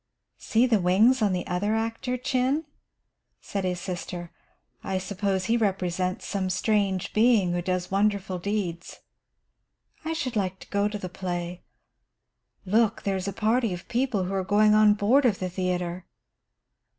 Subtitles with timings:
[0.39, 2.65] "See the wings on the other actor, Chin,"
[3.39, 4.31] said his sister.
[4.83, 9.01] "I suppose he represents some strange being who does wonderful deeds.
[10.03, 11.61] I should like to go to the play.
[12.65, 13.03] Look!
[13.03, 16.07] there is a party of people who are going on board of the theatre."